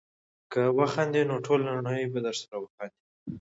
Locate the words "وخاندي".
2.59-2.99